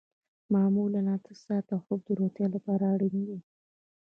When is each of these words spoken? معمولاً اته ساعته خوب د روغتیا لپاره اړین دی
معمولاً 0.53 1.01
اته 1.15 1.33
ساعته 1.43 1.75
خوب 1.83 1.99
د 2.05 2.09
روغتیا 2.19 2.47
لپاره 2.55 2.83
اړین 2.93 3.17
دی 3.27 3.37